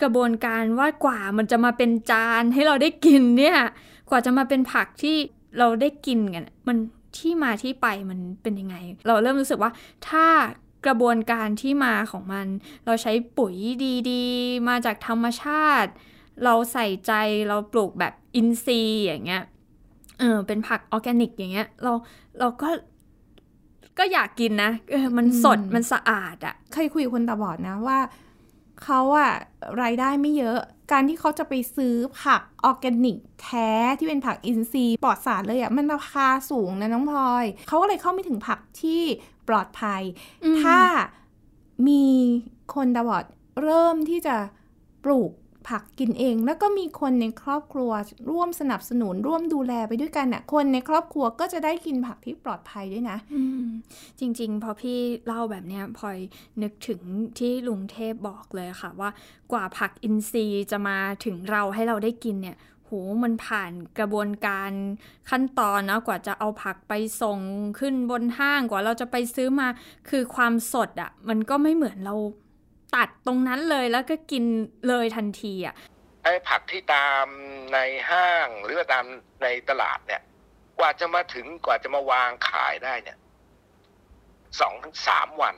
[0.02, 3.58] กระบวนการว่ากว่ามันจะมาเป็นจานให้เราได้กินเนี่ย
[4.10, 5.16] กว่าจะมาเป็นผักที่
[5.58, 6.76] เราได้กินกันมัน
[7.16, 9.70] ที่มาที่ไปมันเป็นยังไง เราเริ่มรู้สึกว่า
[10.08, 10.26] ถ้า
[10.86, 12.46] กระบวนการที่มาของมัน
[12.86, 13.54] เราใช้ปุ๋ย
[14.10, 15.90] ดีๆ มาจากธรรมชาติ
[16.44, 17.12] เราใส่ใจ
[17.48, 19.44] เราปลูกแบบอินทรีย์อย่างเงี้ย
[20.20, 21.92] เออเป็นผักออร์แกนิกอย่างเงี้ยเรา
[22.38, 22.68] เราก็
[23.98, 27.98] ก็อยากกินนะเออมันสดอืมมันสะอาดอะเคยคุยกับคนตาบอดนะว่า
[28.84, 29.32] เขาอะ
[29.82, 30.58] รายได้ไม่เยอะ
[30.92, 39.02] การที่เขาจะไปซื้อผักออร์แกนิกแท้ที่เป็นผักอินทรีย์ปลอดสารเลยอะมันราคาสูงนะน้องพลอย เขาก็เลยเข้าไม่ถึงผักที่
[39.48, 40.02] ปลอดภัย
[40.44, 40.78] อืมถ้า
[41.88, 42.04] มี
[42.74, 43.24] คนตาบอด
[43.62, 44.36] เริ่มที่จะ
[45.04, 45.32] ปลูก
[45.68, 47.90] ผักกินเอง แล้วก็มีคนในครอบครัว
[48.30, 53.66] ร่วมสนับสนุนร่วมดูแลไปด้วยกันน่ะ คนในครอบครัวก็จะได้กินผักที่ปลอดภัยด้วยนะอืม
[54.20, 56.18] จริง ๆ พอพี่เล่าแบบเนี้ยพลอย
[56.62, 57.00] นึกถึง
[57.38, 59.10] ที่ลุงเทพบอกเลยค่ะว่า
[59.52, 62.90] กว่าผักอินทรีย์จะมาถึงเราให้เราได้กินเนี่ยโห
[63.24, 64.70] มันผ่านกระบวนการ
[65.30, 67.38] ขั้นตอนนะกว่าจะเอาผักไปส่ง
[67.78, 69.68] ขึ้นบนห้างกว่าเราจะไปซื้อมา
[70.10, 72.16] คือความสดอะ่ะ มันก็ไม่เหมือนเรา
[72.96, 74.44] ตัดตรงนั้นเลยแล้วก็กิน
[74.88, 75.74] เลยทันทีอะ
[76.22, 77.26] ไอ้ผักที่ตาม
[77.72, 77.78] ใน
[78.10, 79.04] ห้างหรือว่าตาม
[79.42, 80.22] ในตลาดเนี่ย
[80.78, 83.18] กว่าจะมาถึงกว่าจะมาวางขายได้เนี่ย
[84.60, 85.56] สองถึงสามวัน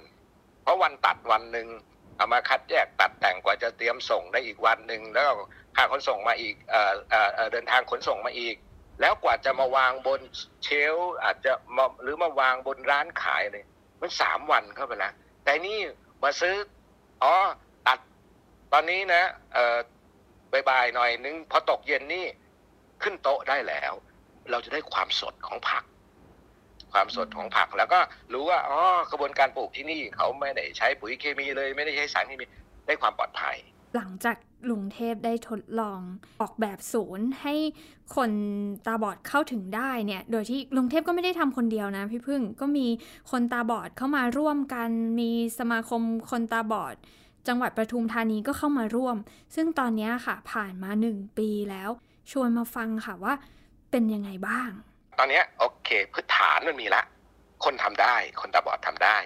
[0.62, 1.68] เพราะวันตัดวันหนึ่ง
[2.16, 5.32] เอามาคัดแยกตัดแต่งกว่าจะเตรียมส่งได้อีกวันหนึ่งแล้ว
[5.78, 7.14] ก็หาขนส่งมาอีกเออเอ
[7.44, 8.56] อเดินทางขนส่งมาอีก
[9.00, 10.20] แล้วกว่าจะมาวางบน
[10.64, 13.64] เชลอาจจะมาหรือมาวางบนร้านขายเลย
[14.00, 15.12] มันสามวันเข้าไปแล้ว
[15.44, 15.78] แต่นี่
[16.22, 16.56] มาซื้อ
[17.22, 17.34] อ๋อ
[17.86, 17.98] ตัด
[18.72, 19.22] ตอนนี้นะ
[19.54, 19.78] เออ
[20.68, 22.26] บ่ายๆหน่อยนึงพอตกเย็นนี่
[23.02, 23.92] ขึ้นโต๊ะได้แล้ว
[24.50, 25.84] เราจะได้ความสดของผัก
[26.92, 28.00] ความสดของผักแล้วก็
[28.32, 32.44] รู้ว่าอ๋อกระบวนการปลูกที่นี่เขาไม่ได้ใช้ปุ๋ยเคมีเลย ไม่ได้ใช้สารเคมี
[32.86, 33.56] ได้ความปลอดภัย
[33.96, 34.36] หลังจาก
[34.70, 36.00] ลุงเทพได้ทดลอง
[36.40, 37.54] ออกแบบศูนย์ ให้
[38.16, 38.30] คน
[38.86, 42.86] ตาบอดเข้าถึงได้เนี่ย โดยที่ลุงเทพก็ไม่ได้ทำคนเดียวนะพี่พึ่งก็มี
[43.30, 44.88] คนตาบอดเข้ามาร่วมกัน
[45.20, 46.94] มีสมาคมคนตาบอด
[47.48, 49.16] จังหวัดปทุมธานีก็เข้ามาร่วม
[49.54, 51.90] ซึ่งตอนนี้ค่ะผ่านมาหนึ่งปีแล้ว
[52.30, 53.34] ชวนมาฟังค่ะว่า
[53.90, 54.70] เป็นยังไงบ้าง
[55.18, 57.02] ตอนนี้โอเคพื้นฐานมันมีละ
[57.64, 59.16] คนทำได้ คนตาบอดทำได้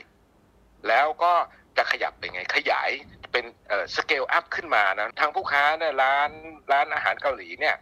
[0.88, 1.32] แล้วก็
[1.76, 2.90] จะขยับไปไง ขยาย
[3.32, 3.44] เป็น
[3.96, 6.30] scale up ขึ้นมานะทางผู้ค้าเนี่ยร้าน
[6.72, 7.76] ร้านอาหารเกาหลีเนี่ย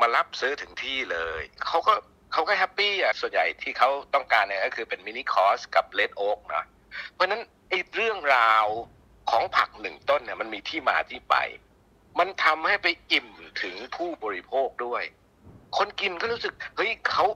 [0.00, 1.94] มารับซื้อถึงที่เลยเขาก็
[2.32, 6.64] เขาก็ happy อะส่วนใหญ่ที่เขาต้องการเนี่ยก็คือเป็น mini cos กับ red oak นะ
[7.12, 8.66] เพราะนั้นไอ้เรื่องราว
[9.30, 11.36] ของผักหนึ่งต้นเนี่ยมันมีที่มาที่ไป
[12.18, 13.28] มันทำให้ไปอิ่ม
[13.62, 15.02] ถึงผู้บริโภคด้วย
[15.76, 17.26] คนกินก็รู้สึกเฮ้ยเขา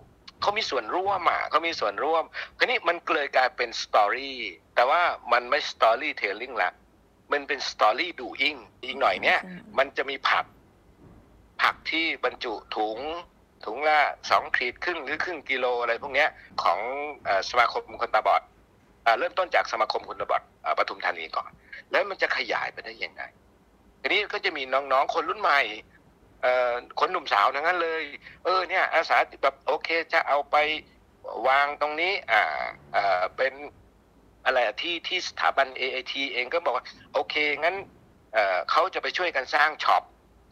[0.40, 2.24] เขามีส่วนร่วมอะเขามีส่วนร่วม
[2.58, 4.38] ทีนี้มันเลยกลายเป็น story
[4.80, 6.70] แต่ว่ามันไม่ storytelling ละ
[7.32, 9.38] มันเป็น story doing อีกหน่อยเนี่ย
[9.78, 10.44] มันจะมีผัก
[11.62, 12.98] ผักที่บรรจุถุง
[13.64, 13.98] ถุงละ
[14.30, 16.28] สองขีดครึ่งหรือครึ่งกิโลอะไรพวกเนี้ย
[16.62, 16.80] ของ
[17.50, 18.42] สมาคมคนตาบอด
[19.18, 20.42] เริ่มต้นจากสมาคมคนตาบอด
[20.78, 21.50] ปทุมธานีก่อน
[21.90, 23.22] แล้วมันจะขยายไปได้ยังไง
[24.00, 25.60] ทีนี้ก็จะมีน้องๆ คนรุ่นใหม่
[27.00, 28.02] คนหนุ่มสาวทั้งนั้นเลย
[28.44, 30.56] เออเนี่ยอาสาแบบโอเคจะเอาไป
[31.48, 32.42] วางตรงนี้อ่า
[32.96, 33.52] อ่าเป็น
[34.50, 36.84] อะไรที่ที่สถาบัน AIT เองก็บอกว่า
[37.14, 37.76] โอเค งั้น
[38.32, 40.02] เเขาจะไปช่วยกันสร้างช็อป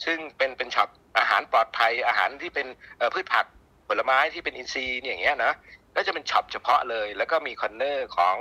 [0.04, 2.66] ซึ่งเป็นเป็นช็อปอาหารปลอดภัยอาหารที่เป็น
[3.14, 3.46] พืชผัก
[3.88, 5.52] ผลไม้ที่เป็นอินทรีย์อย่างเงี้ยนะ
[5.96, 8.36] ก็จะเป็น shop เฉพาะเลย แล้วก็มี corner ของ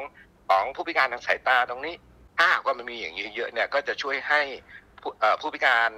[0.50, 1.96] ของผู้พิการทางสายตาตรงนี้
[2.38, 4.42] ถ้าหากว่ามันมีอย่างเยอะๆเนี่ยก็จะช่วยให้
[5.42, 5.92] ผู้พิการ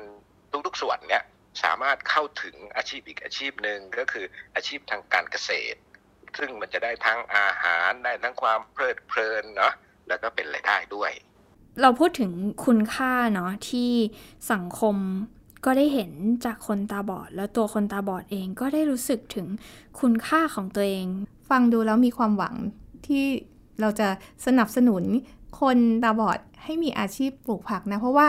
[0.67, 1.23] ทุกๆส่วนเนี่ย
[1.63, 5.79] สามารถเข้าถึงอาชีพอีกอาชีพหนึ่งก็คืออาชีพทางการเกษตร
[6.37, 9.73] ซึ่งมันจะได้ทั้งอาหารได้ทั้งความเพลิดเพลินเนาะ
[10.07, 11.11] แล้วก็เป็นรายได้ด้วย
[11.81, 12.31] เราพูดถึง
[12.65, 13.91] คุณค่าเนาะที่
[14.51, 14.95] สังคม
[15.65, 16.11] ก็ได้เห็น
[16.45, 19.47] จากคนตาบอด แล้วตัวคนตาบอดเองก็ได้รู้สึกถึง
[19.99, 21.05] คุณค่าของตัวเอง
[21.49, 22.55] ฟังดูแล้วมีความหวัง
[23.07, 23.23] ที่
[23.81, 24.07] เราจะ
[24.45, 25.03] สนับสนุน
[25.61, 28.27] คนตาบอดให้มีอาชีพปลูกผักนะ เพราะว่า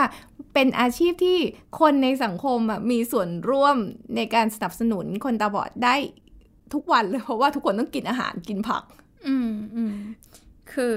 [0.53, 1.37] เป็นอาชีพที่
[1.79, 2.59] คนในสังคม
[2.91, 3.77] มีส่วนร่วม
[4.15, 5.95] ในการสนับสนุนคนตาบอดได้
[6.73, 8.83] ทุกวันเลยเพราะว่าทุกคนต้องกินอาหารกินผัก
[9.27, 9.93] อืมอืม
[10.73, 10.95] คือ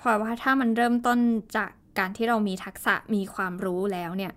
[0.00, 1.18] พอว่าถ้ามันเริ่มต้น
[1.56, 4.32] จากการที่เรามีทักษะมีความรู้แล้วเนี่ย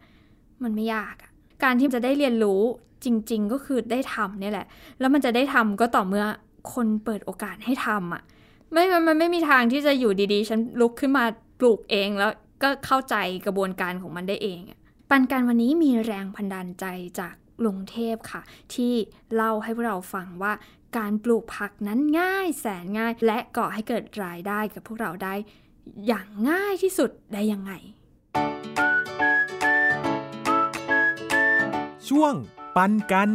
[0.64, 1.32] มันไม่ยากอะ
[1.64, 2.62] การที่จะได้เรียนรู้
[3.06, 4.68] จริง ๆ ก็คือได้ทำนี่แหละ
[5.00, 6.26] แล้วมันจะได้ทำก็ต่อเมื่อ
[6.74, 8.24] คนเปิดโอกาสให้ทำอะ่ะ
[8.72, 11.26] ไม่ มันไม่มีทางที่จะอยู่ดีๆ ฉันลุกขึ้นมา
[11.60, 12.32] ปลูกเองแล้ว
[12.64, 14.62] ก็เข้าใจกระบวนการของมันได้เอง
[15.10, 16.86] ปันการวันนี้มีแรงพันดาลใจ
[17.20, 18.42] จาก ลุงเทพค่ะ
[18.74, 18.94] ที่
[19.36, 20.54] เล่าให้พวกเราฟังว่า
[20.98, 25.34] การปลูกผักนั้นง่ายแสนง่าย และก่อให้เกิดรายได้กับพวกเราได้
[26.08, 27.72] อย่างง่ายที่สุดได้ยังไง
[32.10, 32.34] ช่วง
[32.76, 33.32] ปันกัน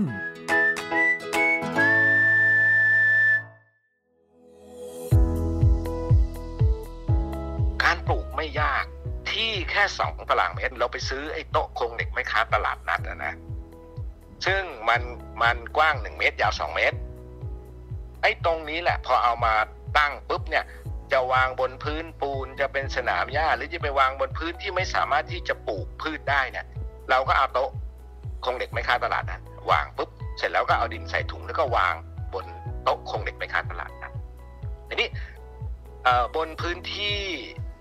[8.42, 8.86] ไม่ยาก
[9.32, 13.34] ที่แค่สองตารางเมตร เราไปซื้อไอ้โต๊ะโครงเหล็กไม่ค้าตลาดนัดนะ
[14.46, 15.02] ซึ่งมัน
[15.42, 16.96] มันกว้างหนึ่งเมตร ยาวสองเมตร
[18.22, 19.54] ไอ้ตรงนี้แหละ พอเอามา
[19.98, 20.64] ตั้งปุ๊บเนี่ย
[21.12, 26.66] จะวางบนพื้นปูนจะเป็นสนามหญ้า หรือจะไปวางบนพื้นที่ไม่สามารถที่จะปลูกพืชได้เนี่ย
[27.10, 27.70] เราก็เอาโต๊ะ
[28.42, 31.94] โครงเหล็กไม่ค้าตลาดนัดวางปุ๊บเสร็จแล้วก็เอาดินใส่ถุงแล้วก็วาง
[32.34, 32.46] บน
[32.84, 34.12] โต๊ะโครงเหล็กไม่ค้าตลาดนัด
[34.88, 35.08] อันนี้
[36.36, 37.18] บนพื้นที่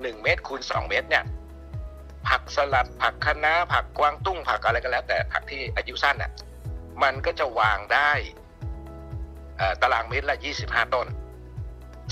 [0.02, 1.24] หนึ่งเมตรคูณสองเมตรเนี่ย
[2.28, 6.32] ผักสลัดผักคะน้าผักกวางตุ้งผักอะไรก็แล้ว แต่ผักที่อายุสั้นอะ
[7.04, 8.12] มันก็จะวางได้
[9.82, 11.08] ตารางเมตรละยี่สิบห้าต้น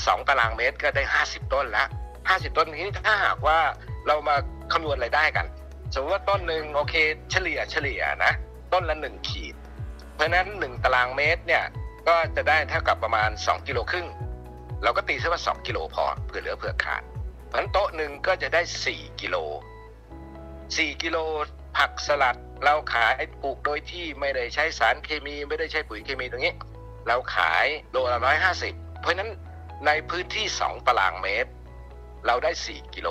[0.06, 1.86] สองตารางเมตรก็ได้ห้าสิบต้นละ
[2.30, 3.60] ห้าสิบต้นนี้ถ้าหากว่า
[4.08, 4.36] เรามา
[4.74, 5.46] คำนวณรายได้กัน
[5.94, 6.96] สมมติว่าต้นหนึ่งโอเค
[7.32, 8.34] เฉลี่ยเฉลี่ยนะ
[8.74, 9.56] ต้นละหนึ่งขีด
[10.16, 11.64] เพราะนั้นหนึ่งตารางเมตรเนี่ย
[12.08, 14.08] ก็จะได้เท่ากับประมาณสองกิโลครึ่ง
[14.84, 17.02] เราก็ตีซะว่าสองกิโลพอเผื่อเหลือเผื่อขาด
[17.48, 19.36] เพราะนั้นโต๊ะหนึ่งก็จะได้สี่กิโล
[20.78, 21.18] สี่กิโล
[21.78, 26.54] ผักสลัดเราขายปลูกโดยที่ไม่ได้ใช้สารเคมีไม่ได้ใช้ปุ๋ยเคมีตรงนี้
[27.08, 29.30] เราขายโลละร้อยห้าสิบเพราะนั้น
[29.86, 31.52] ในพื้นที่สองตารางเมตร
[32.26, 33.10] เราได้สี่กิโล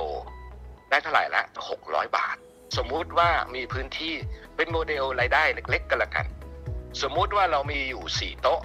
[0.90, 2.36] ได้เท่าไหร่ละหกร้อยบาท
[2.76, 4.14] สมมุติว่ามีพื้นที่
[4.56, 6.26] เป็นโมเดลรายได้เล็กๆกันละกัน
[7.02, 8.60] สมมุติว่าเรามีอยู่สี่โต๊ะ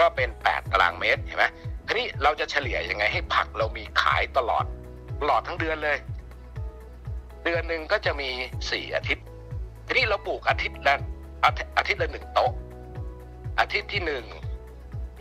[0.00, 1.46] ก็เป็นแปดตารางเมตรเห็นไหม
[1.86, 4.64] ทีนี้เราจะเฉลี่ยยังไงให้ผักเรามีขายตลอด
[5.20, 5.98] ตลอดทั้งเดือนเลย
[7.44, 8.28] เดือนหนึ่งก็จะมี
[8.70, 9.24] สี่อาทิตย์
[9.86, 10.96] ทีนี้เราปลูกอาทิตย์ละ
[11.44, 12.52] อาทิตย์ละหนึ่งโต๊ะ
[13.60, 14.24] อาทิตย์ที่หนึ่ง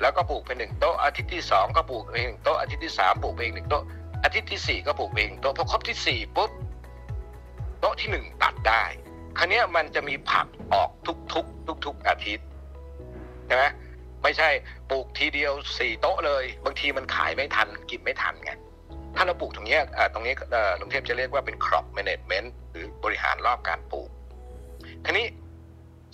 [0.02, 3.84] แล้วก็ปลูกเป็นหนึ่งโต๊ะ อาทิตย์ที่สองก็ปลูกเองหนึ่งโต๊ะ อาทิตย์ที่สามปลูกเองหนึ่งโต๊ะ
[4.24, 6.52] อาทิตย์ที่สี่ก็ปลูกเองโต๊ะ พอครบที่สี่ปุ๊บ
[7.80, 8.84] โต๊ะที่หนึ่งตัดได้
[9.38, 10.90] ครั้นี้มันจะมีผักออก
[11.34, 12.46] ทุกๆทุกๆอาทิตย์
[13.48, 13.64] ใช่ไหม
[14.24, 14.50] ไม่ใช่
[14.90, 18.52] ปลูกทีเดียวสี่โต๊ะเลย บางทีมันขายไม่ทันกินไม่ทันไง
[19.16, 19.80] ถ้าเราปลูกตรงนี้
[20.14, 20.34] ตรงนี้
[20.82, 24.10] ลุงเทพจะเรียกว่าเป็น crop management หรือบริหารรอบการปลูก
[25.06, 25.28] ทีนี้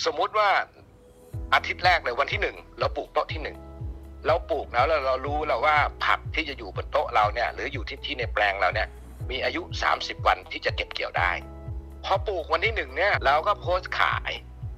[0.06, 0.50] สมมุติว่า
[1.54, 3.58] อาทิตย์แรกเลยวันที่หนึ่งเราปลูกโต๊ะที่หนึ่ง
[4.28, 8.88] เราปลูกแล้วเรารู้แล้วว่าผักที่จะอยู่บนโต๊ะเราเนี่ย หรืออยู่ที่ที่ในแปลงเราเนี่ย
[9.30, 9.62] มีอายุ
[9.96, 11.32] 30 วันที่จะเก็บเกี่ยวได้
[12.06, 14.32] พอปลูกวันที่หนึ่งเนี่ย เราก็โพสต์ขาย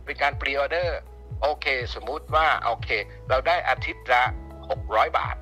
[0.05, 0.99] เป็นการปรีออเดอร์
[1.41, 2.89] โอเค สมมุติว่าโอเค
[3.29, 4.23] เราได้อาทิตย์ละ
[4.69, 5.35] 600 บาท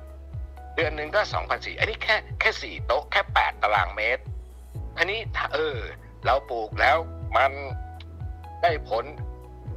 [0.78, 4.22] เดือนหนึ่งก็2,400อันนี้แค่แค่สี่โต๊ะแค่8ตารางเมตร
[4.98, 5.20] อันนี้
[5.54, 5.76] เออ
[6.24, 6.96] เราปลูกแล้ว
[7.36, 7.52] มัน
[8.62, 9.04] ได้ผล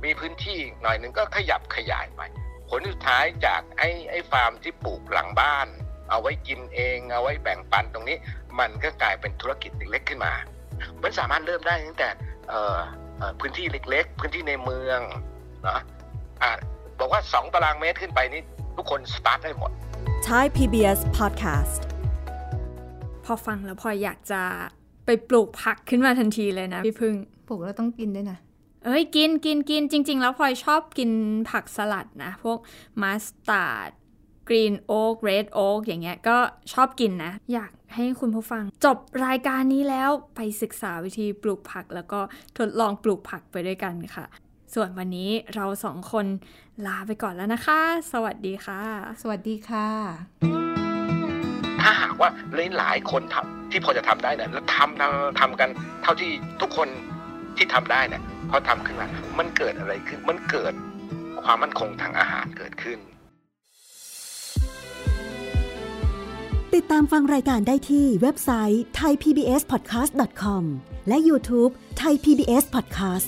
[0.03, 2.21] มีพื้นที่หน่อยหนึ่งก็ขยับขยายไป
[2.69, 5.67] ผลสุดท้ายจากไอ้ไอ้ฟาร์มที่ปลูกหลังบ้าน
[6.09, 8.17] เอาไว้กินเองเอาไว้แบ่งปันตรงนี้
[8.59, 10.33] มันก็กลายเป็นธุรกิจเล็กๆขึ้นมา
[11.03, 12.09] มันสามารถเริ่มได้ตั้งแต่
[12.49, 12.79] เอ่อ
[13.39, 14.99] พื้นที่เล็ก ๆ พื้นที่ในเมือง
[15.65, 15.81] นะ
[16.41, 16.51] อะ
[16.99, 18.41] บอกว่า 2 ตารางเมตรขึ้นไปนี่
[18.77, 19.71] ทุกคนสตาร์ทได้หมด
[20.29, 21.81] Thai PBS Podcast
[23.25, 24.41] พอฟังแล้วพลอยอยากจะ
[25.05, 27.15] ไปปลูกผักขึ้นมาทันทีเลยนะพี่พึ่ง
[27.47, 28.37] ปลูกแล้วต้องกินด้วยนะ
[28.85, 31.11] เอ้ยกินกินกินจริง ๆ แล้วพลอยชอบกิน
[31.49, 32.59] ผักสลัดนะ พวก
[33.01, 33.89] มัสตาร์ด
[34.49, 36.37] กรีนโอ๊กเรดโอ๊กอย่างเงี้ยก็
[36.73, 42.19] ชอบกินนะ อยากให้คุณผู้ฟัง จบรายการนี้แล้วไปศึกษาวิธีปลูกผัก แล้วก็
[42.57, 44.25] ทดลองปลูกผักไปด้วยกันค่ะ
[44.73, 46.25] ส่วนวันนี้เราสองคน
[46.85, 47.79] ลาไปก่อนแล้วนะคะ
[48.13, 48.81] สวัสดีค่ะ
[49.21, 49.87] สวัสดีค่ะ
[51.81, 52.29] ถ้าหากว่า
[52.75, 55.69] หลายๆคนทำที่พอจะทำได้เนี่ยแล้วทำทำทำกัน
[56.03, 56.31] เท่าที่
[56.61, 56.87] ทุกคน
[57.57, 59.07] ที่ทำได้เนี่ยพอทำขึ้นมา
[59.39, 60.73] มันเกิดอะไรขึ้น มันเกิด
[61.43, 62.99] ความมั่นคงทางอาหารเกิดขึ้น
[66.75, 70.63] ติดตามฟังรายการได้ที่เว็บไซต์ thaipbspodcast.com
[71.07, 73.27] และ YouTube Thai PBS Podcast